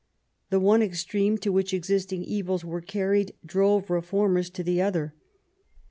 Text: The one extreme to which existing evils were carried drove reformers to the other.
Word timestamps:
The 0.49 0.59
one 0.59 0.81
extreme 0.81 1.37
to 1.37 1.51
which 1.51 1.75
existing 1.75 2.23
evils 2.23 2.65
were 2.65 2.81
carried 2.81 3.35
drove 3.45 3.91
reformers 3.91 4.49
to 4.49 4.63
the 4.63 4.81
other. 4.81 5.13